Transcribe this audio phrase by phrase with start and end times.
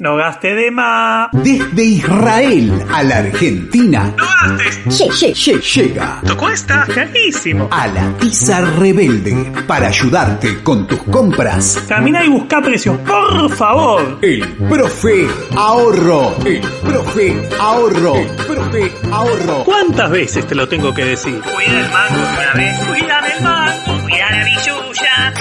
[0.00, 1.28] No gaste de más.
[1.32, 4.14] Desde Israel a la Argentina.
[4.16, 4.24] No
[4.56, 5.74] gastes.
[5.74, 6.20] llega.
[6.24, 7.68] Tu cuesta carísimo.
[7.72, 11.82] A la tiza rebelde para ayudarte con tus compras.
[11.88, 14.18] Camina y busca precios, por favor.
[14.22, 15.26] El profe
[15.56, 16.36] ahorro.
[16.44, 18.14] El profe ahorro.
[18.14, 19.64] El profe ahorro.
[19.64, 21.40] ¿Cuántas veces te lo tengo que decir?
[21.40, 22.78] Cuida el mango una vez.
[22.86, 24.02] Cuídame el mango.
[24.02, 25.34] Cuida la billulla.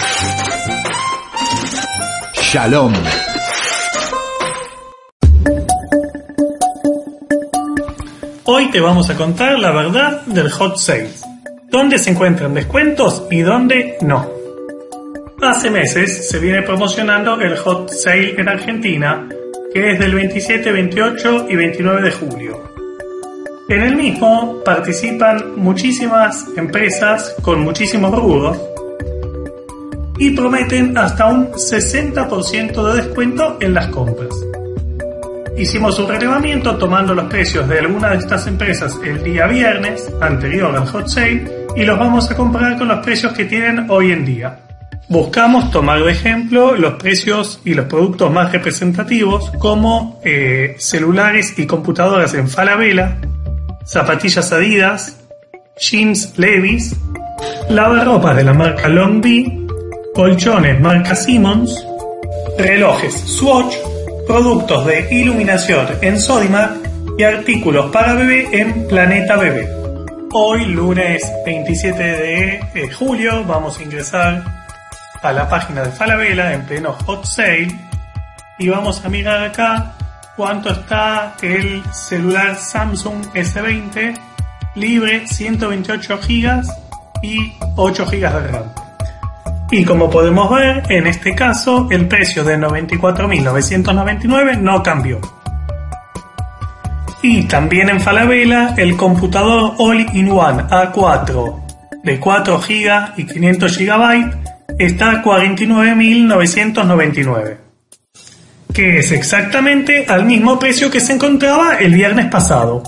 [2.41, 2.93] Shalom.
[8.49, 11.09] Hoy te vamos a contar la verdad del hot sale.
[11.69, 14.25] Dónde se encuentran descuentos y dónde no.
[15.41, 19.27] Hace meses se viene promocionando el hot sale en Argentina,
[19.73, 22.63] que es del 27, 28 y 29 de julio.
[23.67, 28.57] En el mismo participan muchísimas empresas con muchísimos rubros
[30.19, 34.33] y prometen hasta un 60% de descuento en las compras.
[35.57, 40.75] Hicimos un relevamiento tomando los precios de algunas de estas empresas el día viernes anterior
[40.75, 44.23] al hot sale y los vamos a comparar con los precios que tienen hoy en
[44.23, 44.59] día.
[45.09, 51.65] Buscamos tomar de ejemplo los precios y los productos más representativos como eh, celulares y
[51.65, 53.17] computadoras en Falabella,
[53.83, 55.17] zapatillas Adidas,
[55.79, 56.95] jeans Levi's,
[57.69, 59.67] lavarropas de la marca Longby,
[60.13, 61.83] colchones marca Simmons,
[62.59, 63.75] relojes Swatch,
[64.27, 66.71] productos de iluminación en Sodimac
[67.17, 69.67] y artículos para bebé en Planeta Bebé.
[70.33, 74.43] Hoy, lunes 27 de eh, julio, vamos a ingresar
[75.21, 77.69] a la página de Falabella en pleno hot sale
[78.59, 79.93] y vamos a mirar acá
[80.35, 84.19] cuánto está el celular Samsung S20
[84.75, 86.61] libre 128 GB
[87.23, 88.86] y 8 GB de RAM.
[89.71, 95.19] Y como podemos ver, en este caso el precio de 94.999 no cambió.
[97.21, 101.63] Y también en Falabella el computador All-in-One A4
[102.03, 104.31] de 4 GB y 500 GB
[104.77, 107.67] está a 49.999
[108.77, 112.83] que es exactamente al mismo precio que se encontraba el viernes pasado.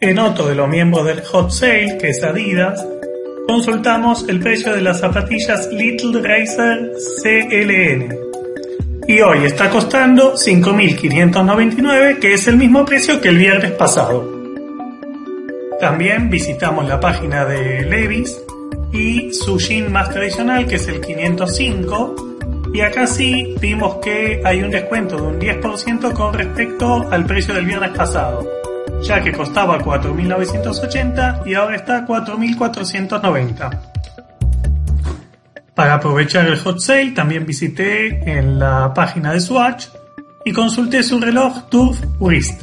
[0.00, 2.84] En otro de los miembros del Hot Sale, que es Adidas,
[3.50, 8.16] consultamos el precio de las zapatillas Little Racer CLN.
[9.08, 14.24] Y hoy está costando 5.599, que es el mismo precio que el viernes pasado.
[15.80, 18.40] También visitamos la página de Levis
[18.92, 22.36] y su jean más tradicional, que es el 505,
[22.72, 27.52] y acá sí vimos que hay un descuento de un 10% con respecto al precio
[27.54, 28.59] del viernes pasado,
[29.02, 33.78] ya que costaba 4.980 y ahora está a 4.490.
[35.74, 39.86] Para aprovechar el hot sale también visité en la página de Swatch
[40.44, 42.60] y consulté su reloj Turf Wrist.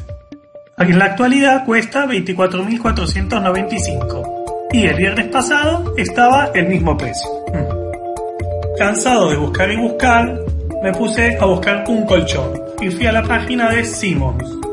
[0.77, 7.27] En la actualidad cuesta 24.495 y el viernes pasado estaba el mismo precio.
[8.77, 10.39] Cansado de buscar y buscar,
[10.83, 14.66] me puse a buscar un colchón y fui a la página de Simmons.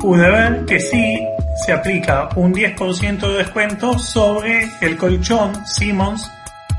[0.00, 1.20] Pude ver que sí
[1.64, 6.30] se aplica un 10% de descuento sobre el colchón Simmons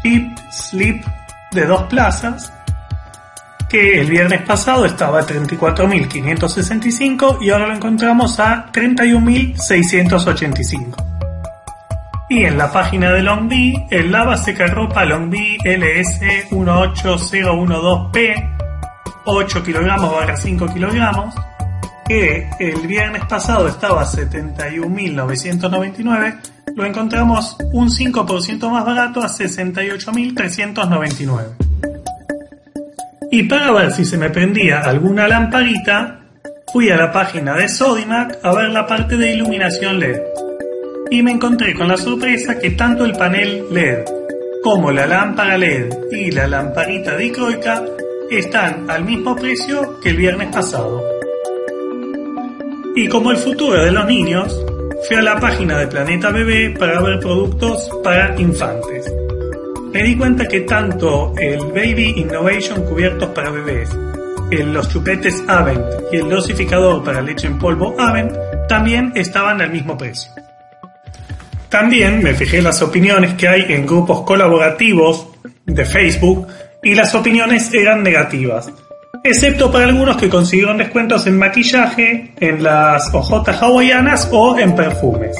[0.01, 1.05] Tip Sleep
[1.51, 2.51] de dos plazas
[3.69, 10.95] que el viernes pasado estaba a 34.565 y ahora lo encontramos a 31.685.
[12.27, 18.49] Y en la página de Longby, el lava secarropa Longby LS18012P,
[19.25, 21.35] 8 kilogramos barra 5 kilogramos,
[22.07, 26.39] que el viernes pasado estaba a 71.999,
[26.75, 31.44] lo encontramos un 5% más barato a 68.399.
[33.31, 36.19] Y para ver si se me prendía alguna lamparita,
[36.72, 40.22] fui a la página de Sodimac a ver la parte de iluminación LED
[41.12, 44.06] y me encontré con la sorpresa que tanto el panel LED
[44.63, 47.83] como la lámpara LED y la lamparita dicroica
[48.30, 51.11] están al mismo precio que el viernes pasado.
[52.95, 54.53] Y como el futuro de los niños,
[55.07, 59.13] fui a la página de Planeta Bebé para ver productos para infantes.
[59.93, 63.89] Me di cuenta que tanto el Baby Innovation cubiertos para bebés,
[64.51, 68.33] el, los chupetes Avent y el dosificador para leche en polvo Avent
[68.67, 70.31] también estaban al mismo precio.
[71.69, 75.27] También me fijé las opiniones que hay en grupos colaborativos
[75.65, 76.47] de Facebook
[76.83, 78.71] y las opiniones eran negativas,
[79.23, 85.35] excepto para algunos que consiguieron descuentos en maquillaje, en las hojotas hawaianas o en perfumes.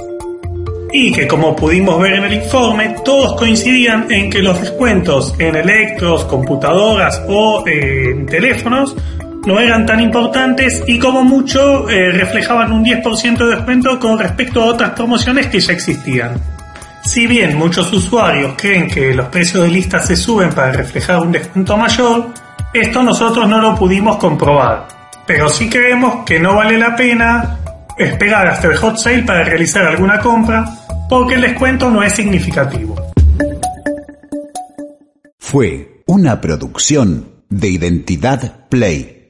[0.94, 5.56] y que como pudimos ver en el informe, todos coincidían en que los descuentos en
[5.56, 8.98] electros, computadoras o eh, teléfonos
[9.46, 14.62] no eran tan importantes y como mucho eh, reflejaban un 10% de descuento con respecto
[14.62, 16.34] a otras promociones que ya existían.
[17.04, 21.32] Si bien muchos usuarios creen que los precios de lista se suben para reflejar un
[21.32, 22.28] descuento mayor,
[22.74, 24.88] esto nosotros no lo pudimos comprobar.
[25.26, 27.58] Pero sí creemos que no vale la pena
[27.98, 30.66] esperar hasta el hot sale para realizar alguna compra
[31.10, 32.96] porque el descuento no es significativo.
[35.38, 39.21] Fue una producción de Identidad Play.